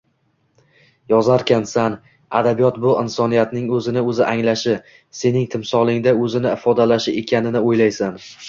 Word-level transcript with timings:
Yozarkansan, 1.11 1.97
adabiyot 2.39 2.79
bu 2.87 2.95
insoniyatning 3.03 3.69
oʻzini 3.81 4.05
oʻzi 4.13 4.25
anglashi, 4.31 4.75
sening 5.21 5.47
timsolingda 5.55 6.19
oʻzini 6.27 6.53
ifodalashi 6.57 7.19
ekanini 7.23 7.67
oʻylaysan 7.71 8.23